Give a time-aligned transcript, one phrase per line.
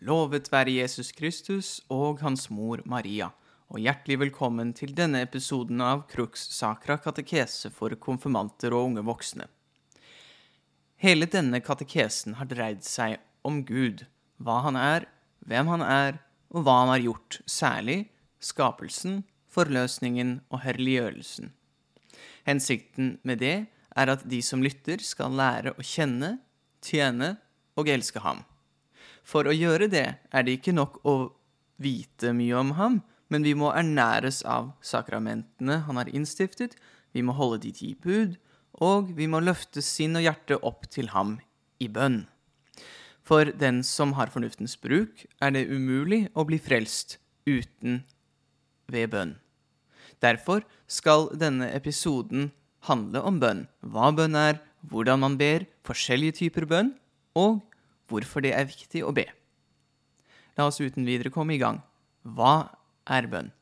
[0.00, 3.26] Lovet være Jesus Kristus og hans mor Maria,
[3.68, 9.44] og hjertelig velkommen til denne episoden av Crux Sacra katekese for konfirmanter og unge voksne.
[11.04, 14.06] Hele denne katekesen har dreid seg om Gud,
[14.40, 15.04] hva han er,
[15.44, 18.06] hvem han er, og hva han har gjort, særlig
[18.40, 21.52] skapelsen, forløsningen og herliggjørelsen.
[22.48, 23.56] Hensikten med det
[23.92, 26.38] er at de som lytter, skal lære å kjenne,
[26.80, 27.34] tjene
[27.76, 28.46] og elske ham.
[29.26, 31.16] For å gjøre det er det ikke nok å
[31.80, 36.74] vite mye om ham, men vi må ernæres av sakramentene han har innstiftet,
[37.14, 38.36] vi må holde de ti bud,
[38.80, 41.38] og vi må løfte sinn og hjerte opp til ham
[41.82, 42.24] i bønn.
[43.26, 48.02] For den som har fornuftens bruk, er det umulig å bli frelst uten
[48.90, 49.36] ved bønn.
[50.20, 52.50] Derfor skal denne episoden
[52.88, 54.58] handle om bønn, hva bønn er,
[54.90, 56.94] hvordan man ber, forskjellige typer bønn,
[57.38, 57.60] og
[58.10, 59.26] hvorfor det er viktig å be.
[60.58, 61.80] La oss uten videre komme i gang.
[62.26, 62.74] Hva
[63.08, 63.52] er bønn?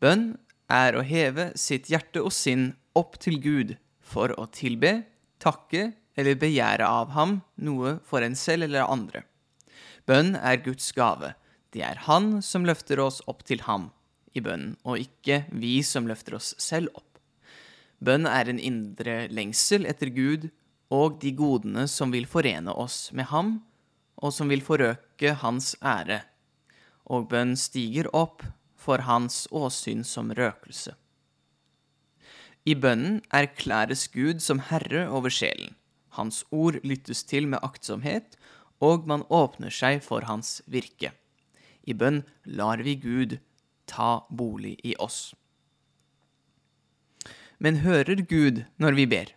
[0.00, 0.32] Bønn
[0.72, 5.02] er å heve sitt hjerte og sinn opp til Gud for å tilbe,
[5.42, 9.22] takke eller begjære av ham noe for en selv eller andre.
[10.08, 11.34] Bønn er Guds gave.
[11.70, 13.90] Det er Han som løfter oss opp til ham
[14.34, 17.20] i bønnen, og ikke vi som løfter oss selv opp.
[18.00, 20.48] Bønn er en indre lengsel etter Gud
[20.90, 23.60] og de godene som vil forene oss med ham,
[24.20, 26.22] og som vil forøke hans ære.
[27.10, 28.42] Og bønn stiger opp
[28.76, 30.96] for hans åsyn som røkelse.
[32.68, 35.74] I bønnen erklæres Gud som herre over sjelen.
[36.18, 38.36] Hans ord lyttes til med aktsomhet,
[38.80, 41.12] og man åpner seg for hans virke.
[41.86, 43.38] I bønn lar vi Gud
[43.88, 45.32] ta bolig i oss.
[47.60, 49.32] Men hører Gud når vi ber?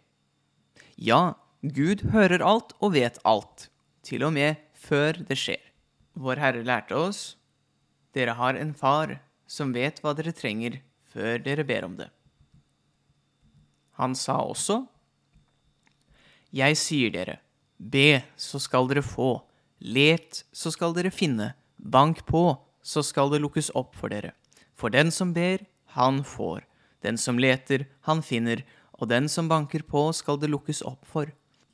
[0.96, 3.70] Ja, Gud hører alt og vet alt,
[4.04, 5.62] til og med før det skjer.
[6.20, 7.38] Vår Herre lærte oss,
[8.12, 10.82] dere har en far som vet hva dere trenger
[11.14, 12.10] før dere ber om det.
[13.96, 14.84] Han sa også,
[16.52, 17.38] Jeg sier dere,
[17.80, 19.42] be, så skal dere få,
[19.80, 24.34] let, så skal dere finne, bank på, så skal det lukkes opp for dere.
[24.76, 25.64] For den som ber,
[25.96, 26.68] han får,
[27.02, 28.66] den som leter, han finner,
[29.00, 31.32] og den som banker på, skal det lukkes opp for.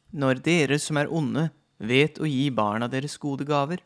[0.09, 3.83] Når dere som er onde, vet å gi barna deres gode gaver,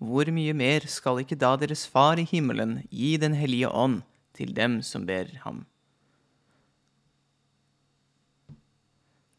[0.00, 4.00] hvor mye mer skal ikke da deres Far i himmelen gi Den hellige ånd
[4.36, 5.66] til dem som ber ham?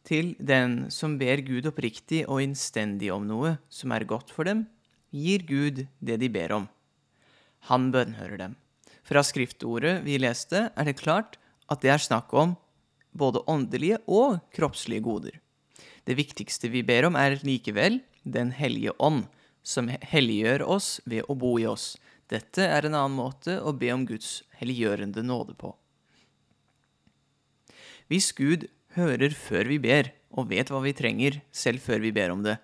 [0.06, 4.68] Til den som ber Gud oppriktig og innstendig om noe som er godt for dem,
[5.10, 6.70] gir Gud det de ber om.
[7.68, 8.56] Han bønnhører dem.
[9.04, 12.56] Fra skriftordet vi leste, er det klart at det er snakk om
[13.18, 15.42] både åndelige og kroppslige goder.
[16.08, 19.26] Det viktigste vi ber om, er likevel Den hellige ånd,
[19.64, 21.98] som helliggjør oss ved å bo i oss.
[22.32, 25.74] Dette er en annen måte å be om Guds helliggjørende nåde på.
[28.08, 32.32] Hvis Gud hører før vi ber, og vet hva vi trenger selv før vi ber
[32.32, 32.58] om det,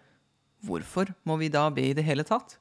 [0.64, 2.58] hvorfor må vi da be i det hele tatt?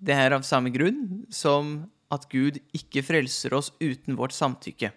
[0.00, 4.92] Det er av samme grunn som at Gud ikke frelser oss uten vårt samtykke.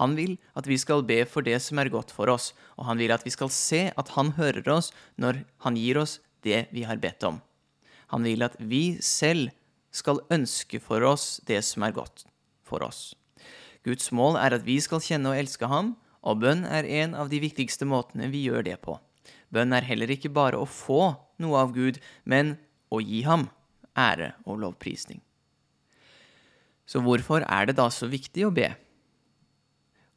[0.00, 2.50] Han vil at vi skal be for det som er godt for oss,
[2.80, 4.90] og han vil at vi skal se at han hører oss
[5.20, 7.40] når han gir oss det vi har bedt om.
[8.10, 9.52] Han vil at vi selv
[9.92, 12.24] skal ønske for oss det som er godt
[12.66, 13.12] for oss.
[13.84, 17.30] Guds mål er at vi skal kjenne og elske ham, og bønn er en av
[17.32, 18.98] de viktigste måtene vi gjør det på.
[19.50, 22.56] Bønn er heller ikke bare å få noe av Gud, men
[22.92, 23.48] å gi ham
[23.98, 25.20] ære og lovprisning.
[26.86, 28.72] Så hvorfor er det da så viktig å be?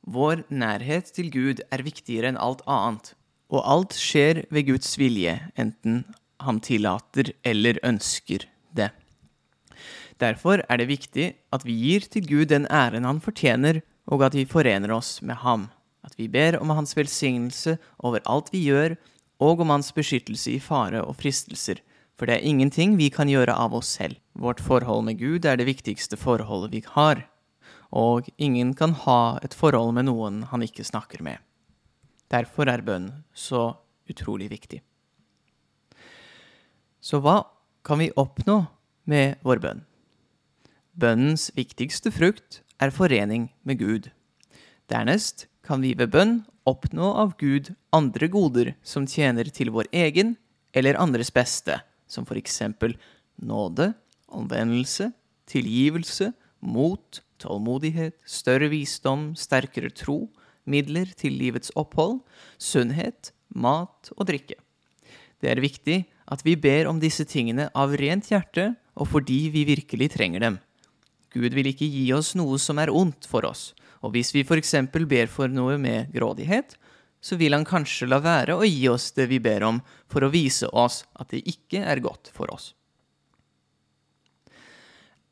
[0.04, 3.14] Vår nærhet til Gud er viktigere enn alt annet,
[3.48, 6.04] og alt skjer ved Guds vilje, enten
[6.44, 8.44] han tillater eller ønsker
[8.76, 8.90] det.
[10.20, 13.80] Derfor er det viktig at vi gir til Gud den æren han fortjener,
[14.12, 15.70] og at vi forener oss med ham.
[16.04, 18.98] At vi ber om hans velsignelse over alt vi gjør,
[19.40, 21.80] og om hans beskyttelse i fare og fristelser,
[22.20, 24.20] for det er ingenting vi kan gjøre av oss selv.
[24.36, 27.24] Vårt forhold med Gud er det viktigste forholdet vi har
[27.94, 31.38] og ingen kan ha et forhold med noen han ikke snakker med.
[32.34, 33.76] Derfor er bønn så
[34.10, 34.82] utrolig viktig.
[37.04, 37.44] Så hva
[37.86, 38.64] kan vi oppnå
[39.06, 39.84] med vår bønn?
[40.98, 44.10] Bønnens viktigste frukt er forening med Gud.
[44.90, 46.36] Dernest kan vi ved bønn
[46.70, 50.36] oppnå av Gud andre goder som tjener til vår egen
[50.74, 52.96] eller andres beste, som for eksempel
[53.38, 53.92] nåde,
[54.34, 55.12] omvendelse,
[55.50, 56.32] tilgivelse,
[56.64, 60.32] mot, tålmodighet, større visdom, sterkere tro,
[60.66, 62.22] midler til livets opphold,
[62.58, 64.58] sunnhet, mat og drikke.
[65.44, 65.98] Det er viktig
[66.32, 70.60] at vi ber om disse tingene av rent hjerte og fordi vi virkelig trenger dem.
[71.34, 73.72] Gud vil ikke gi oss noe som er ondt for oss,
[74.06, 74.76] og hvis vi f.eks.
[74.94, 76.78] ber for noe med grådighet,
[77.24, 79.80] så vil han kanskje la være å gi oss det vi ber om,
[80.12, 82.74] for å vise oss at det ikke er godt for oss.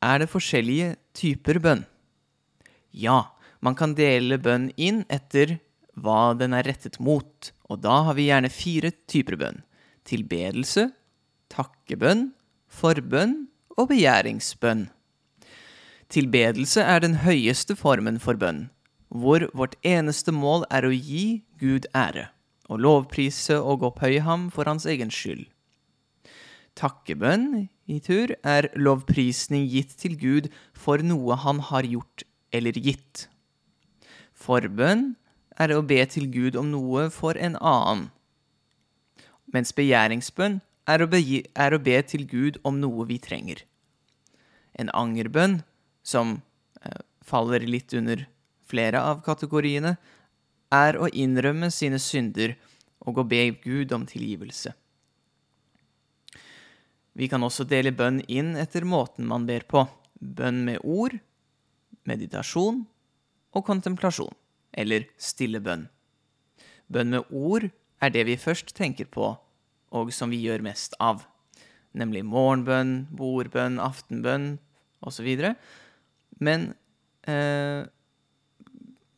[0.02, 1.84] Er det forskjellige typer bønn?
[2.92, 3.32] Ja,
[3.64, 5.58] man kan dele bønn inn etter
[5.96, 9.62] hva den er rettet mot, og da har vi gjerne fire typer bønn.
[10.08, 10.90] Tilbedelse,
[11.52, 12.30] takkebønn,
[12.68, 13.36] forbønn
[13.76, 14.86] og begjæringsbønn.
[16.12, 18.66] Tilbedelse er den høyeste formen for bønn,
[19.08, 22.28] hvor vårt eneste mål er å gi Gud ære,
[22.68, 25.46] og lovprise og opphøye ham for hans egen skyld.
[26.76, 33.26] Takkebønn i tur er lovprisning gitt til Gud for noe han har gjort eller gitt.
[34.32, 35.14] Forbønn
[35.60, 38.08] er å be til Gud om noe for en annen,
[39.52, 41.20] mens begjæringsbønn er å, be,
[41.52, 43.62] er å be til Gud om noe vi trenger.
[44.72, 45.60] En angerbønn,
[46.02, 46.40] som
[46.82, 48.24] eh, faller litt under
[48.66, 49.96] flere av kategoriene,
[50.72, 52.56] er å innrømme sine synder
[53.04, 54.72] og å be Gud om tilgivelse.
[57.12, 59.84] Vi kan også dele bønn inn etter måten man ber på.
[60.16, 61.18] Bønn med ord,
[62.08, 62.82] meditasjon
[63.52, 64.34] og kontemplasjon,
[64.72, 65.86] eller stille bønn.
[66.92, 67.68] Bønn med ord
[68.02, 69.34] er det vi først tenker på,
[69.92, 71.26] og som vi gjør mest av,
[71.92, 74.54] nemlig morgenbønn, bordbønn, aftenbønn
[75.04, 75.28] osv.
[76.40, 76.72] Men
[77.28, 77.84] eh,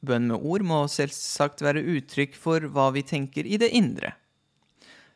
[0.04, 4.12] Bønn med ord må selvsagt være uttrykk for hva vi tenker i det indre.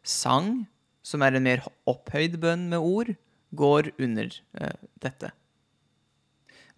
[0.00, 0.64] Sang,
[1.05, 3.12] som er en mer opphøyd bønn med ord,
[3.56, 5.32] går under eh, dette.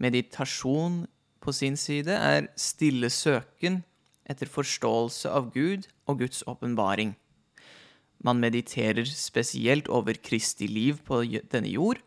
[0.00, 1.04] Meditasjon
[1.40, 3.82] på sin side er stille søken
[4.30, 7.14] etter forståelse av Gud og Guds åpenbaring.
[8.20, 12.00] Man mediterer spesielt over Kristi liv på denne jord,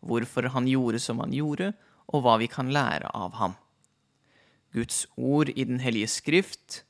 [0.00, 1.72] hvorfor han gjorde som han gjorde,
[2.08, 3.56] og hva vi kan lære av ham.
[4.72, 6.82] Guds ord i Den hellige skrift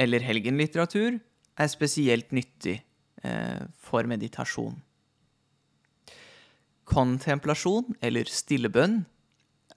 [0.00, 1.20] eller helgenlitteratur
[1.58, 2.80] er spesielt nyttig
[3.22, 4.80] eh, for meditasjon.
[6.88, 9.04] Kontemplasjon, eller stille bønn,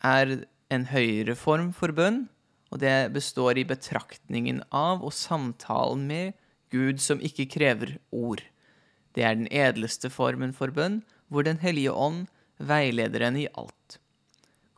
[0.06, 0.34] er
[0.74, 2.25] en høyere form for bønn,
[2.74, 6.34] og det består i betraktningen av og samtalen med
[6.74, 8.44] Gud som ikke krever ord.
[9.16, 12.28] Det er den edleste formen for bønn, hvor Den hellige ånd
[12.60, 13.98] veileder en i alt.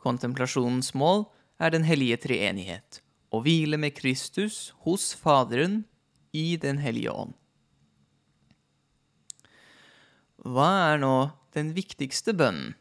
[0.00, 1.26] Kontemplasjonens mål
[1.60, 3.02] er den hellige treenighet,
[3.34, 5.82] å hvile med Kristus hos Faderen
[6.32, 7.34] i Den hellige ånd.
[10.38, 11.16] Hva er nå
[11.52, 12.76] den viktigste bønnen?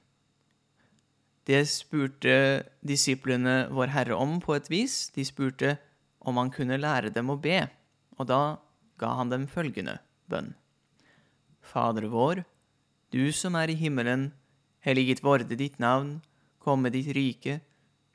[1.48, 5.08] Det spurte disiplene Vår Herre om på et vis.
[5.16, 5.78] De spurte
[6.20, 7.62] om han kunne lære dem å be,
[8.20, 8.60] og da
[9.00, 9.96] ga han dem følgende
[10.28, 10.52] bønn.
[11.64, 12.44] Fader vår,
[13.16, 14.34] du som er i himmelen,
[14.84, 16.18] helliget vorde ditt navn,
[16.60, 17.62] komme ditt rike,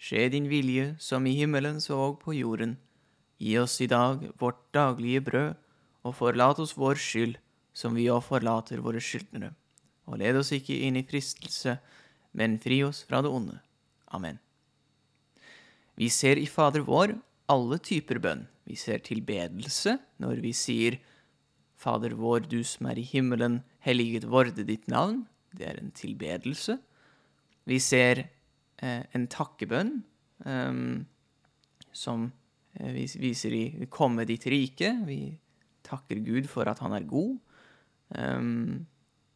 [0.03, 2.73] Skje din vilje som i himmelen så og på jorden.
[3.39, 5.61] Gi oss i dag vårt daglige brød,
[6.03, 7.37] og forlat oss vår skyld,
[7.73, 9.53] som vi òg forlater våre skyldnere.
[10.11, 11.77] Og led oss ikke inn i fristelse,
[12.33, 13.59] men fri oss fra det onde.
[14.13, 14.39] Amen.
[15.99, 17.17] Vi ser i Fader vår
[17.53, 18.47] alle typer bønn.
[18.69, 21.01] Vi ser tilbedelse når vi sier
[21.83, 25.25] Fader vår, du som er i himmelen, helliget vorde ditt navn.
[25.51, 26.79] Det er en tilbedelse.
[27.67, 28.23] Vi ser
[28.83, 30.01] Eh, en takkebønn
[30.43, 31.05] um,
[31.95, 32.25] som
[32.75, 35.05] eh, vi viser i 'Komme ditt rike'.
[35.07, 35.39] Vi
[35.87, 37.39] takker Gud for at han er god.
[38.11, 38.87] Um,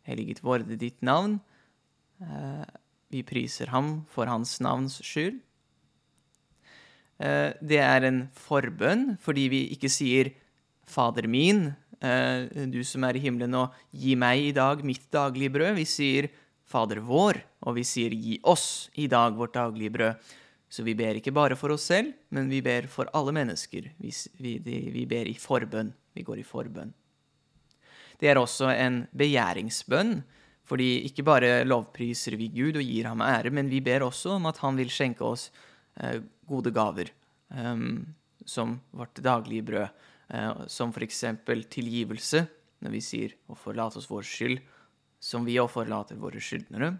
[0.02, 1.38] Helliget vorde ditt navn.
[2.18, 2.66] Uh,
[3.16, 5.40] vi priser ham for hans navns skyld.
[7.16, 10.34] Uh, det er en forbønn fordi vi ikke sier
[10.86, 11.72] 'Fader min',
[12.04, 15.80] uh, du som er i himmelen, og 'gi meg i dag mitt daglige brød'.
[15.80, 16.28] Vi sier
[16.66, 20.14] Fader vår, og vi sier gi oss i dag vårt daglige brød.
[20.68, 23.86] Så vi ber ikke bare for oss selv, men vi ber for alle mennesker.
[24.02, 24.10] Vi,
[24.42, 24.58] vi,
[24.90, 25.92] vi ber i forbønn.
[26.12, 26.90] Vi går i forbønn.
[28.18, 30.24] Det er også en begjæringsbønn,
[30.66, 34.48] fordi ikke bare lovpriser vi Gud og gir ham ære, men vi ber også om
[34.50, 35.48] at han vil skjenke oss
[36.02, 36.18] eh,
[36.48, 37.12] gode gaver,
[37.54, 38.02] um,
[38.46, 40.02] som vårt daglige brød,
[40.34, 42.46] eh, som eksempel tilgivelse,
[42.82, 44.62] når vi sier 'å forlate oss vår skyld',
[45.20, 46.98] som vi òg forlater våre skyldnere.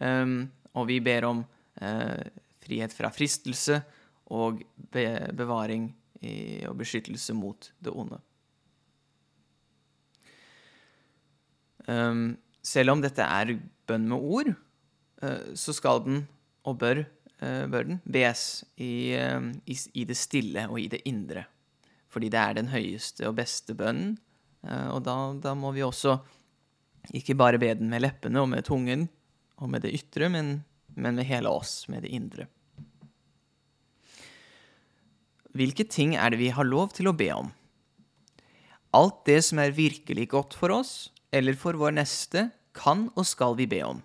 [0.00, 1.44] Um, og vi ber om
[1.80, 2.24] eh,
[2.60, 3.82] frihet fra fristelse
[4.30, 8.20] og be bevaring i, og beskyttelse mot det onde.
[12.64, 13.50] Selv om dette er
[13.84, 14.48] bønn med ord,
[15.20, 16.22] uh, så skal den,
[16.64, 17.02] og bør,
[17.42, 21.44] uh, bør den, bes i, i, i, det stille og i det indre.
[22.08, 24.14] Fordi det er den høyeste og beste bønnen
[24.64, 26.18] Eh, og da, da, må vi også
[27.14, 29.08] ikke bare be den med leppene og med tungen
[29.60, 30.56] og med det ytre, men,
[30.96, 32.48] men med hele oss, med det indre.
[35.54, 37.52] Hvilke ting er det vi har lov til å be om?
[38.94, 43.56] Alt det som er virkelig godt for oss, eller for vår neste, kan og skal
[43.58, 44.02] vi be om.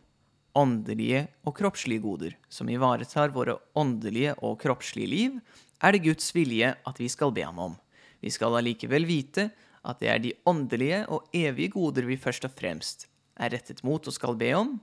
[0.57, 5.37] Åndelige og kroppslige goder, som ivaretar våre åndelige og kroppslige liv,
[5.79, 7.77] er det Guds vilje at vi skal be ham om.
[8.19, 9.49] Vi skal allikevel vite
[9.85, 13.07] at det er de åndelige og evige goder vi først og fremst
[13.39, 14.75] er rettet mot og skal be om,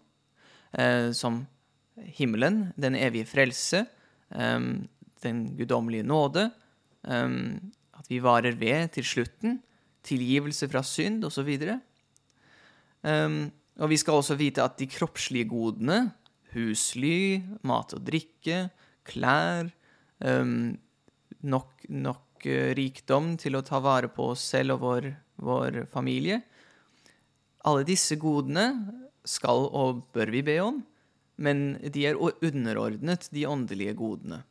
[0.73, 1.45] eh, som
[1.97, 3.87] himmelen, den evige frelse,
[4.33, 4.61] eh,
[5.23, 6.51] den guddommelige nåde,
[7.05, 7.29] eh,
[7.99, 9.63] at vi varer ved til slutten,
[10.03, 11.81] tilgivelse fra synd osv.
[13.03, 13.51] Um,
[13.81, 16.11] og vi skal også vite at de kroppslige godene,
[16.55, 18.69] husly, mat og drikke,
[19.07, 19.69] klær,
[20.25, 20.77] um,
[21.45, 25.11] nok, nok uh, rikdom til å ta vare på oss selv og vår,
[25.45, 26.41] vår familie
[27.67, 28.71] Alle disse godene
[29.27, 30.81] skal og bør vi be om,
[31.37, 34.45] men de er underordnet de åndelige godene.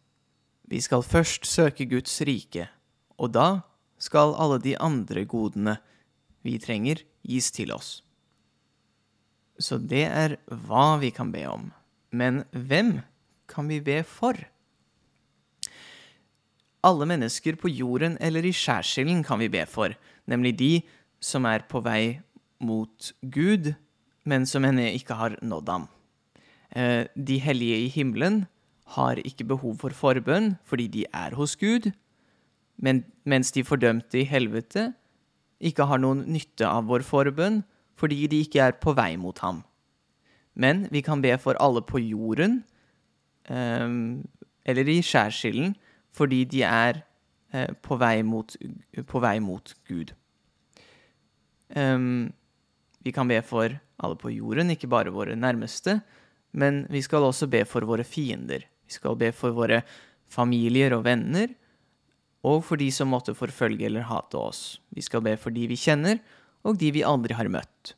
[0.67, 2.67] Vi skal først søke Guds rike,
[3.15, 3.63] og da
[4.01, 5.77] skal alle de andre godene
[6.45, 8.04] vi trenger, gis til oss.
[9.59, 11.69] Så det er hva vi kan be om.
[12.11, 12.99] Men hvem
[13.51, 14.37] kan vi be for?
[16.85, 19.95] Alle mennesker på jorden eller i skjærsilden kan vi be for,
[20.29, 20.73] nemlig de
[21.23, 22.19] som er på vei
[22.61, 23.73] mot Gud,
[24.25, 25.87] men som ennå ikke har nådd ham.
[26.75, 28.45] Eh, de hellige i himmelen
[28.95, 31.89] har ikke behov for forbønn fordi de er hos Gud,
[32.77, 34.91] men mens de fordømte i helvete
[35.63, 37.63] ikke har noen nytte av vår forbønn
[37.95, 39.63] fordi de ikke er på vei mot ham.
[40.55, 42.61] Men vi kan be for alle på jorden,
[43.49, 44.23] um,
[44.65, 45.75] eller i skjærsilden,
[46.15, 47.01] fordi de er
[47.53, 48.55] uh, på, vei mot,
[49.07, 50.13] på, vei mot, Gud.
[51.75, 52.31] Um,
[53.03, 55.99] vi kan be for alle på jorden, ikke bare våre nærmeste,
[56.55, 58.63] men vi skal også be for våre fiender.
[58.85, 59.81] Vi skal be for våre
[60.31, 61.51] familier og venner,
[62.45, 64.79] og for de som måtte forfølge eller hate oss.
[64.93, 66.19] Vi skal be for de vi kjenner,
[66.65, 67.93] og de vi aldri har møtt.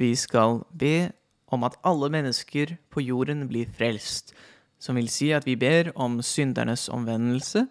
[0.00, 1.12] Vi skal be
[1.52, 4.32] om at alle mennesker på jorden blir frelst,
[4.80, 7.66] som vil si at vi ber om syndernes omvendelse,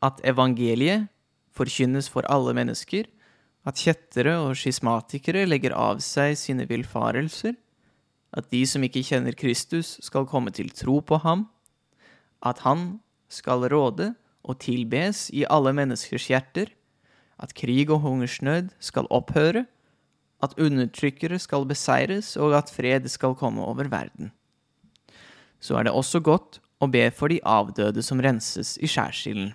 [0.00, 1.10] at evangeliet
[1.52, 3.04] forkynnes for alle mennesker,
[3.68, 7.52] at kjettere og skismatikere legger av seg sine villfarelser,
[8.32, 11.48] at de som ikke kjenner Kristus, skal komme til tro på ham,
[12.40, 14.14] at han skal råde
[14.46, 16.70] og tilbes i alle menneskers hjerter,
[17.40, 19.64] at krig og hungersnød skal opphøre,
[20.40, 24.32] at undertrykkere skal beseires, og at fred skal komme over verden.
[25.60, 29.52] Så er det også godt å be for de avdøde som renses i skjærsilden.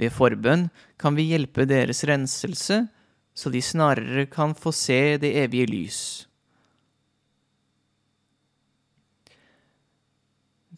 [0.00, 2.86] Ved forbønn kan vi hjelpe deres renselse,
[3.34, 6.00] så de snarere kan få se det evige lys.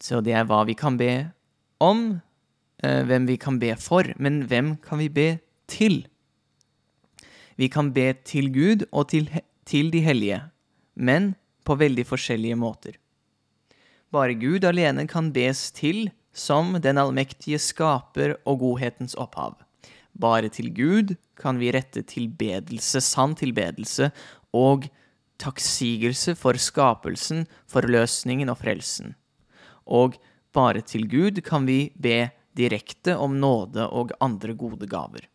[0.02, 1.30] Så det er hva vi kan be
[1.80, 2.20] om,
[2.82, 5.28] eh, hvem vi kan be for, men hvem kan vi be
[5.68, 6.06] til?
[7.56, 9.30] Vi kan be til Gud og til,
[9.64, 10.42] til de hellige,
[10.94, 11.34] men
[11.64, 12.96] på veldig forskjellige måter.
[14.12, 19.56] Bare Gud alene kan bes til som den allmektige skaper og godhetens opphav.
[20.16, 24.10] Bare til Gud kan vi rette tilbedelse, sann tilbedelse,
[24.56, 24.86] og
[25.40, 29.14] takksigelse for skapelsen, forløsningen og frelsen.
[29.84, 30.16] Og
[30.56, 35.28] bare til Gud kan vi be direkte om nåde og andre gode gaver.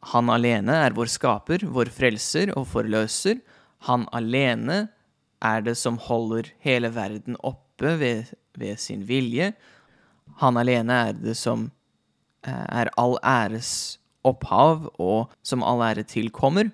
[0.00, 3.40] Han alene er vår skaper, vår frelser og forløser.
[3.88, 4.86] Han alene
[5.44, 9.52] er det som holder hele verden oppe ved, ved sin vilje.
[10.40, 11.68] Han alene er det som
[12.46, 16.70] eh, er all æres opphav, og som all ære tilkommer.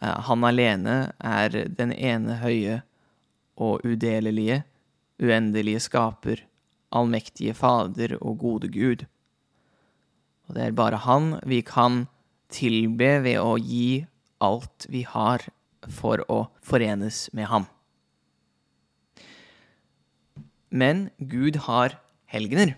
[0.00, 2.80] Eh, han alene er den ene høye
[3.60, 4.62] og udelelige,
[5.20, 6.44] uendelige skaper,
[6.92, 9.04] allmektige Fader og gode Gud.
[10.48, 12.06] Og det er bare Han vi kan
[12.50, 14.04] tilbe ved å gi
[14.42, 15.44] alt vi har
[15.90, 17.66] for å forenes med ham.
[20.70, 21.96] Men Gud har
[22.30, 22.76] helgener,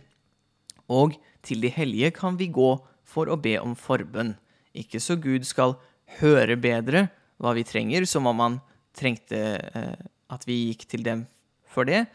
[0.89, 4.35] og til de hellige kan vi gå for å be om forbønn.
[4.73, 5.77] Ikke så Gud skal
[6.21, 7.11] høre bedre
[7.43, 8.59] hva vi trenger, som om han
[8.97, 10.01] trengte eh,
[10.33, 11.27] at vi gikk til dem
[11.69, 12.07] for det,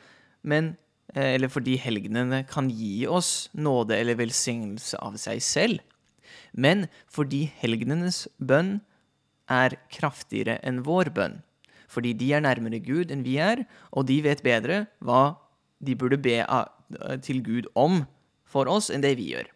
[0.42, 0.74] men
[1.14, 5.97] eh, eller fordi helgenene kan gi oss nåde eller velsignelse av seg selv
[6.54, 8.80] men fordi helgenenes bønn
[9.48, 11.42] er kraftigere enn vår bønn.
[11.88, 13.64] Fordi de er nærmere Gud enn vi er,
[13.96, 15.38] og de vet bedre hva
[15.80, 16.42] de burde be
[17.24, 18.04] til Gud om
[18.48, 19.48] for oss enn det vi gjør.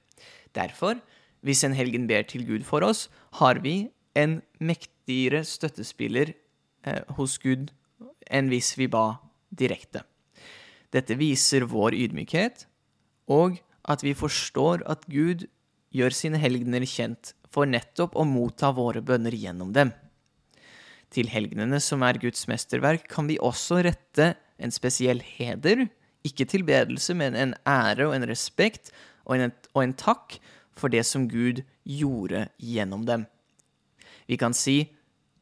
[0.55, 0.99] Derfor
[1.41, 3.09] hvis en helgen ber til Gud for oss,
[3.41, 6.33] har vi en mektigere støttespiller
[6.85, 7.71] eh, hos Gud
[8.29, 9.17] enn hvis vi ba
[9.49, 10.03] direkte.
[10.93, 12.67] Dette viser vår ydmykhet,
[13.31, 13.57] og
[13.89, 15.47] at vi forstår at Gud
[15.95, 19.91] gjør sine helgener kjent for nettopp å motta våre bønner gjennom dem.
[21.11, 25.89] Til helgenene som er Guds mesterverk, kan vi også rette en spesiell heder,
[26.23, 28.93] ikke tilbedelse, men en ære og en respekt
[29.25, 30.37] og en, og en takk
[30.77, 33.25] for det som Gud gjorde gjennom dem.
[34.29, 34.85] Vi kan si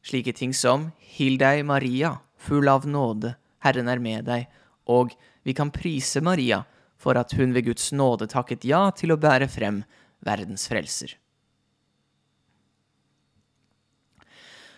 [0.02, 4.48] slike ting som Hill deg, Maria, full av nåde, Herren er med deg,
[4.88, 5.12] og
[5.44, 6.64] vi kan prise Maria
[7.00, 9.82] for at hun ved Guds nåde takket ja til å bære frem
[10.26, 11.16] verdens frelser.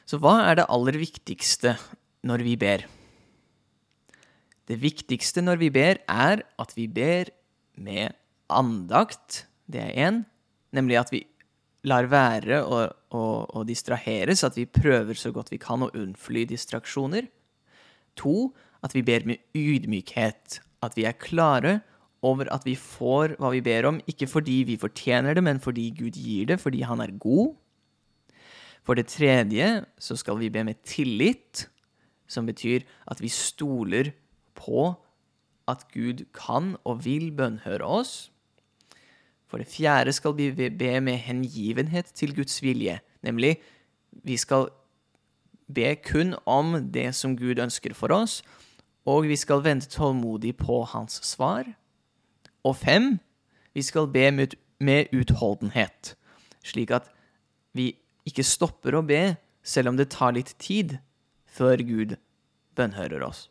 [0.06, 1.76] Så hva er det aller viktigste
[2.28, 2.84] når vi ber?
[4.68, 7.30] Det viktigste når vi ber, er at vi ber
[7.80, 8.14] med
[8.52, 9.46] andakt.
[9.66, 10.22] Det er én.
[10.72, 11.22] Nemlig at vi
[11.88, 13.22] lar være å, å,
[13.58, 17.26] å, distraheres, at vi prøver så godt vi kan å unnfly distraksjoner.
[18.20, 18.52] To,
[18.84, 20.60] at vi ber med ydmykhet.
[20.82, 21.80] At vi er klare
[22.22, 25.90] over at vi får hva vi ber om, ikke fordi vi fortjener det, men fordi
[25.98, 27.54] Gud gir det, fordi Han er god.
[28.82, 31.68] For det tredje så skal vi be med tillit,
[32.26, 34.12] som betyr at vi stoler
[34.54, 34.94] på
[35.68, 38.30] at Gud kan og vil bønnhøre oss.
[39.46, 43.58] For det fjerde skal vi be med hengivenhet til Guds vilje, nemlig
[44.24, 44.70] vi skal
[45.72, 48.42] be kun om det som Gud ønsker for oss,
[49.06, 51.66] og vi skal vente tålmodig på hans svar.
[52.68, 53.16] Og fem,
[53.74, 56.14] vi skal be med utholdenhet,
[56.62, 57.08] slik at
[57.74, 57.92] vi
[58.28, 60.98] ikke stopper å be selv om det tar litt tid
[61.50, 62.16] før Gud
[62.76, 63.48] bønnhører oss.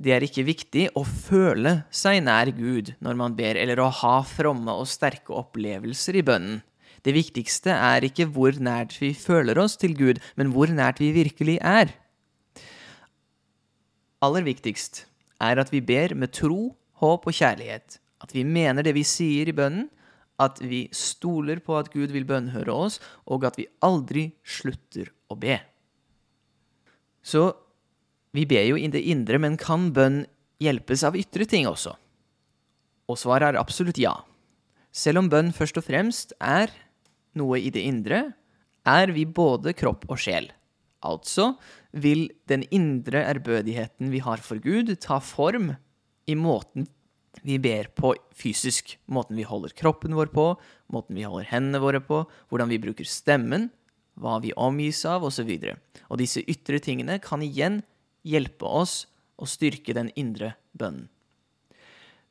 [0.00, 4.16] Det er ikke viktig å føle seg nær Gud når man ber, eller å ha
[4.24, 6.62] fromme og sterke opplevelser i bønnen.
[7.04, 11.12] Det viktigste er ikke hvor nært vi føler oss til Gud, men hvor nært vi
[11.16, 11.92] virkelig er.
[14.24, 15.04] Aller viktigst
[15.40, 17.98] er at vi ber med tro, håp og kjærlighet.
[18.20, 19.88] At vi mener det vi sier i bønnen,
[20.40, 22.96] at vi stoler på at Gud vil bønnhøre oss,
[23.28, 25.58] og at vi aldri slutter å be.
[27.20, 27.50] Så
[28.32, 30.22] vi ber jo i det indre, men kan bønn
[30.62, 31.92] hjelpes av ytre ting også?
[33.10, 34.14] Og svaret er absolutt ja.
[34.94, 36.72] Selv om bønn først og fremst er
[37.38, 38.30] noe i det indre,
[38.88, 40.48] er vi både kropp og sjel.
[41.04, 41.54] Altså
[41.96, 45.74] vil den indre ærbødigheten vi har for Gud, ta form
[46.30, 46.86] i måten
[47.42, 48.96] vi ber på fysisk.
[49.06, 50.46] Måten vi holder kroppen vår på,
[50.92, 53.68] måten vi holder hendene våre på, hvordan vi bruker stemmen,
[54.20, 55.48] hva vi omgis av, osv.
[55.48, 57.80] Og, og disse ytre tingene kan igjen
[58.26, 59.04] hjelpe oss
[59.40, 61.08] å styrke den indre bønnen.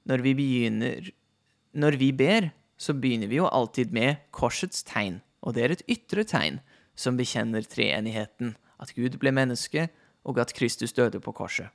[0.09, 1.09] Når vi begynner
[1.69, 2.47] Når vi ber,
[2.81, 6.57] så begynner vi jo alltid med korsets tegn, og det er et ytre tegn
[6.97, 9.85] som bekjenner treenigheten, at Gud ble menneske,
[10.25, 11.69] og at Kristus døde på korset.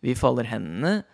[0.00, 1.04] Vi folder hendene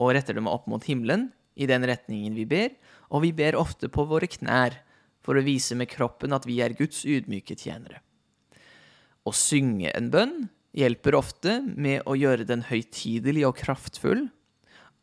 [0.00, 1.28] og retter dem opp mot himmelen,
[1.60, 2.72] i den retningen vi ber,
[3.12, 4.78] og vi ber ofte på våre knær
[5.20, 8.00] for å vise med kroppen at vi er Guds ydmyke tjenere.
[9.28, 10.36] Å synge en bønn
[10.76, 14.28] hjelper ofte med å gjøre den høytidelig og kraftfull,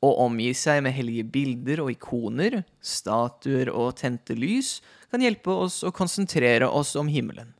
[0.01, 4.77] å omgi seg med hellige bilder og ikoner, statuer og tente lys
[5.10, 7.55] kan hjelpe oss å konsentrere oss om himmelen.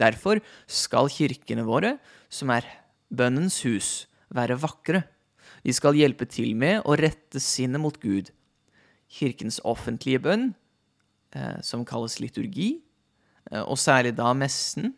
[0.00, 1.96] Derfor skal kirkene våre,
[2.32, 2.66] som er
[3.12, 5.04] bønnens hus, være vakre.
[5.64, 8.28] De skal hjelpe til med å rette sinnet mot Gud.
[9.08, 10.54] Kirkens offentlige bønn,
[11.32, 12.82] eh, som kalles liturgi,
[13.50, 14.94] eh, og særlig da messen,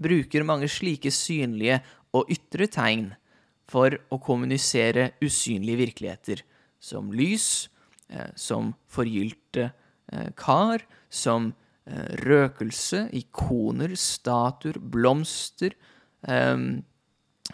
[0.00, 1.82] bruker mange slike synlige
[2.14, 3.10] og ytre tegn
[3.68, 6.42] for å kommunisere usynlige virkeligheter,
[6.80, 7.68] som lys,
[8.08, 9.72] eh, som forgylte
[10.34, 11.52] kar, som
[11.86, 15.70] røkelse, ikoner, statuer, blomster,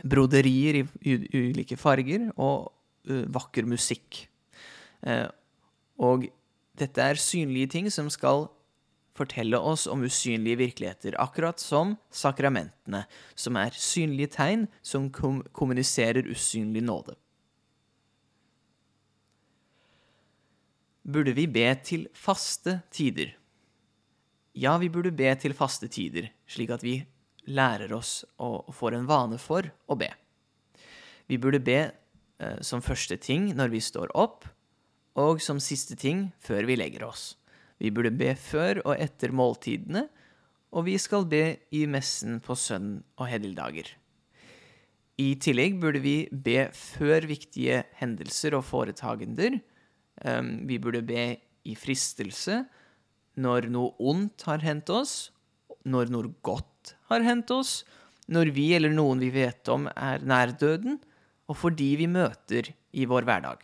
[0.04, 2.72] broderier i ulike farger og
[3.10, 4.26] uh, vakker musikk.
[5.06, 5.28] Uh,
[5.96, 6.28] og
[6.76, 8.48] dette er synlige ting som skal
[9.16, 16.28] fortelle oss om usynlige virkeligheter, akkurat som sakramentene, som er synlige tegn som kom kommuniserer
[16.28, 17.16] usynlig nåde.
[21.06, 23.36] Burde vi be til faste tider?
[24.56, 26.98] Ja, vi burde be til faste tider, slik at vi
[27.46, 30.10] lærer oss og får en vane for å be.
[31.26, 34.46] Vi burde be eh, som første ting når vi står opp,
[35.16, 37.34] og som siste ting før vi legger oss.
[37.80, 40.06] Vi burde be før og etter måltidene,
[40.76, 43.88] og vi skal be i messen på sønn- og helligdager.
[45.16, 49.56] I tillegg burde vi be før viktige hendelser og foretagender.
[50.20, 51.24] Um, vi burde be
[51.64, 52.66] i fristelse,
[53.40, 55.30] når noe ondt har hendt oss,
[55.88, 57.84] når noe godt har hendt oss,
[58.26, 60.98] når vi eller noen vi vet om er nær døden,
[61.46, 63.62] og fordi vi møter i vår hverdag.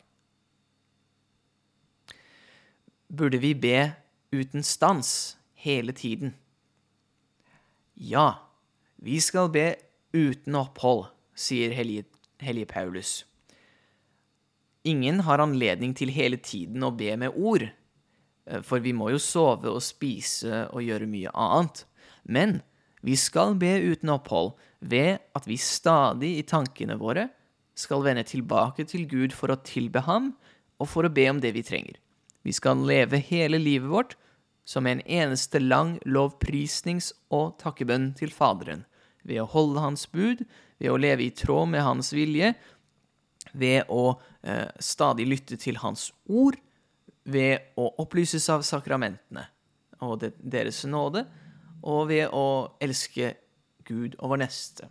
[3.13, 3.91] Burde vi be
[4.33, 6.37] uten stans hele tiden?
[7.99, 8.39] Ja,
[9.03, 9.67] vi skal be
[10.15, 12.07] uten opphold, sier hellige,
[12.41, 13.23] hellige Paulus.
[14.89, 17.69] Ingen har anledning til hele tiden å be med ord,
[18.67, 21.85] for vi må jo sove og spise og gjøre mye annet.
[22.25, 22.61] Men
[23.03, 27.29] vi skal be uten opphold ved at vi stadig i tankene våre
[27.79, 30.33] skal vende tilbake til Gud for å tilbe ham
[30.83, 31.99] og for å be om det vi trenger.
[32.43, 34.17] Vi skal leve hele livet vårt
[34.65, 38.85] som en eneste lang lovprisnings- og takkebønn til Faderen,
[39.27, 40.45] ved å holde Hans bud,
[40.79, 42.55] ved å leve i tråd med Hans vilje,
[43.53, 46.59] ved å eh, stadig lytte til Hans ord,
[47.25, 49.47] ved å opplyses av sakramentene
[50.03, 51.27] og deres nåde,
[51.83, 53.35] og ved å elske
[53.87, 54.89] Gud og vår neste.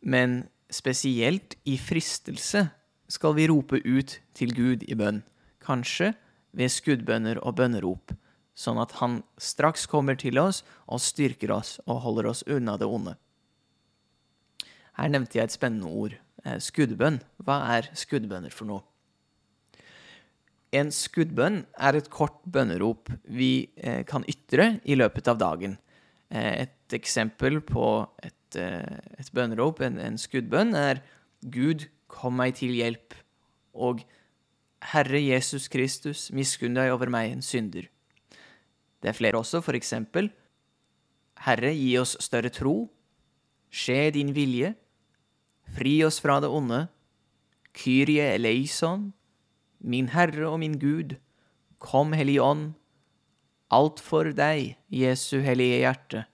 [0.00, 2.68] Men spesielt i fristelse
[3.10, 5.22] skal vi rope ut til Gud i bønn,
[5.62, 6.14] kanskje
[6.56, 8.14] ved skuddbønner og bønnerop,
[8.54, 12.86] sånn at Han straks kommer til oss og styrker oss og holder oss unna det
[12.86, 13.16] onde.
[14.98, 17.20] Her nevnte jeg et spennende ord, eh, skuddbønn.
[17.42, 18.89] Hva er skuddbønner for noe?
[20.76, 25.78] En skuddbønn er et kort bønnerop vi eh, kan ytre i løpet av dagen.
[26.30, 27.86] Eh, et eksempel på
[28.22, 31.02] et, et bønnerop, en, en skuddbønn, er
[31.42, 33.14] Gud, kom meg til hjelp,
[33.74, 34.02] og
[34.90, 37.86] Herre Jesus Kristus, miskunn deg over meg, en synder.
[39.00, 40.30] Det er flere også, for eksempel
[41.46, 42.90] Herre, gi oss større tro.
[43.72, 44.74] Skje din vilje.
[45.76, 46.82] Fri oss fra det onde.
[47.76, 49.08] Kyrie eleison.
[49.80, 51.16] Min Herre og min Gud.
[51.80, 52.74] Kom, Hellige Ånd.
[53.70, 56.24] Alt for deg, Jesu hellige hjerte.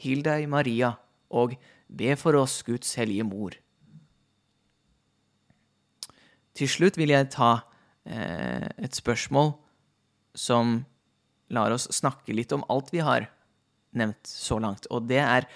[0.00, 0.94] Hil deg, Maria,
[1.30, 1.54] og
[1.88, 3.54] be for oss, Guds hellige mor.
[6.54, 7.52] Til slutt vil jeg ta
[8.06, 9.52] eh, et spørsmål
[10.34, 10.80] som
[11.54, 13.28] lar oss snakke litt om alt vi har
[13.94, 15.46] nevnt så langt, og det er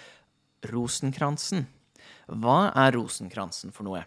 [0.71, 1.65] rosenkransen.
[2.29, 4.05] Hva er rosenkransen for noe?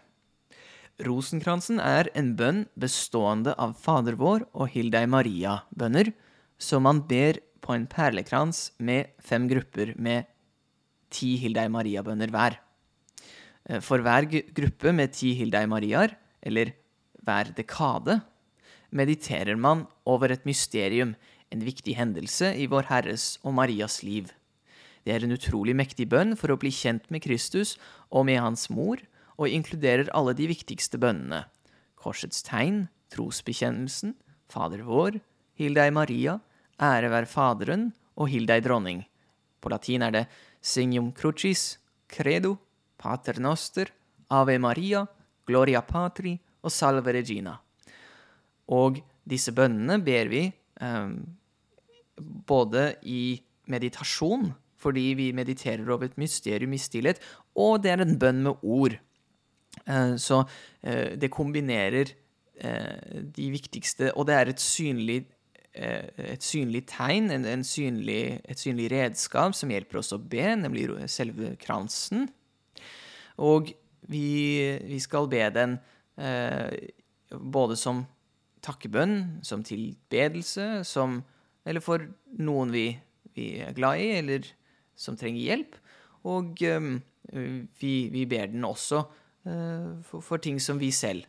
[1.00, 6.12] Rosenkransen er en bønn bestående av Fader vår og Hildei Maria-bønner,
[6.60, 10.28] som man ber på en perlekrans med fem grupper med
[11.12, 12.58] ti Hildei Maria-bønner hver.
[13.68, 16.74] Eh, for hver gruppe med ti Hildei Mariaer, eller
[17.22, 18.20] hver dekade,
[18.90, 21.16] mediterer man over et mysterium,
[21.52, 24.30] en viktig hendelse i Vår Herres og Marias liv.
[25.04, 27.74] Det er en utrolig mektig bønn for å bli kjent med Kristus
[28.08, 29.02] og med Hans mor,
[29.42, 31.44] og inkluderer alle de viktigste bønnene.
[31.98, 34.14] Korsets tegn, trosbekjennelsen,
[34.52, 35.18] Fader vår,
[35.58, 36.38] Hill deg Maria,
[36.82, 39.02] ære være Faderen og Hill deg Dronning.
[39.62, 40.24] På latin er det
[40.60, 41.78] Signum Crucis,
[42.10, 42.56] Credo,
[42.98, 43.90] Pater Noster,
[44.32, 45.04] Ave Maria,
[45.46, 47.56] Gloria Patri og Salve Regina.
[48.72, 50.46] Og disse bønnene ber vi
[50.80, 51.16] um,
[52.18, 54.52] både i meditasjon,
[54.82, 57.20] fordi vi mediterer over et mysterium i stillhet,
[57.54, 58.96] og det er en bønn med ord.
[59.88, 62.12] Uh, så uh, det kombinerer
[62.62, 65.24] uh, de viktigste Og det er et synlig,
[65.72, 70.90] et synlig tegn, en, en synlig, et synlig redskap som hjelper oss å be, nemlig
[71.08, 72.26] selve kransen.
[73.40, 73.70] Og
[74.12, 74.26] vi,
[74.84, 75.78] vi skal be den
[77.32, 78.02] både som
[78.60, 81.22] takkebønn, som tilbedelse, som
[81.64, 82.04] Eller for
[82.36, 82.98] noen vi,
[83.32, 84.44] vi er glad i, eller
[84.92, 85.76] som trenger hjelp.
[86.28, 89.06] Og vi, vi, ber den også
[89.42, 91.24] for, for, ting som vi selv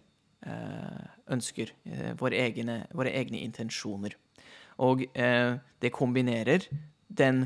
[0.46, 1.72] uh, ønsker.
[1.88, 4.14] Uh, våre, egne, våre, egne, intensjoner.
[4.82, 6.64] Og det kombinerer
[7.14, 7.44] den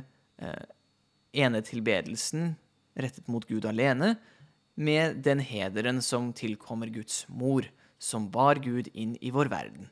[1.36, 2.54] ene tilbedelsen
[2.96, 4.14] rettet mot Gud alene
[4.78, 9.90] med den hederen som tilkommer Guds mor som bar Gud inn i vår verden.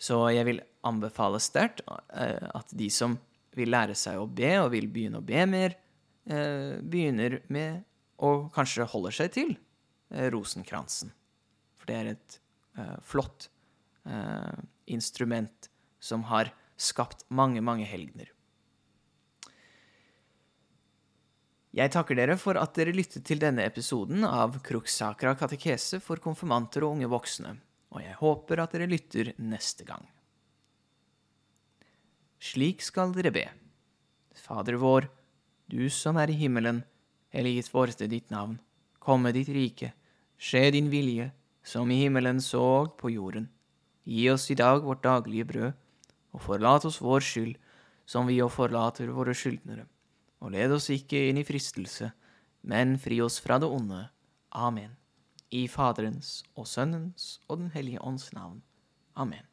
[0.00, 3.18] Så jeg vil anbefale sterkt eh, at de som
[3.56, 5.76] vil lære seg å be, og vil begynne å be mer,
[6.26, 7.84] eh, begynner med
[8.20, 11.12] å kanskje holder seg til eh, rosenkransen.
[11.80, 12.40] For det er et
[13.04, 13.50] flott
[14.88, 15.66] instrument
[16.00, 18.30] som har skapt mange, mange helgener.
[21.70, 26.82] Jeg takker dere for at dere lyttet til denne episoden av Kruksakra katekese for konfirmanter
[26.82, 27.52] og unge voksne,
[27.94, 30.02] og jeg håper at dere lytter neste gang.
[32.42, 33.44] Slik skal dere be.
[34.34, 35.06] Fader vår,
[35.70, 36.82] du som er i himmelen,
[37.34, 38.58] helliget forste ditt navn.
[38.98, 39.92] Komme ditt rike.
[40.40, 41.30] Skje din vilje,
[41.62, 43.48] som i himmelen så på jorden.
[44.04, 45.72] Gi oss i dag vårt daglige brød,
[46.32, 47.56] og forlat oss vår skyld,
[48.06, 49.86] som vi òg forlater våre skyldnere.
[50.40, 52.10] Og led oss ikke inn i fristelse,
[52.62, 54.06] men fri oss fra det onde.
[54.50, 54.96] Amen.
[55.50, 58.62] I Faderens og Sønnens og Den hellige ånds navn.
[59.14, 59.49] Amen.